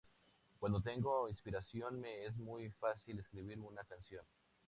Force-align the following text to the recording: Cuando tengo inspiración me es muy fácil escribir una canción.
Cuando 0.59 0.81
tengo 0.81 1.29
inspiración 1.29 1.99
me 2.01 2.25
es 2.25 2.35
muy 2.35 2.71
fácil 2.71 3.19
escribir 3.19 3.59
una 3.59 3.83
canción. 3.83 4.25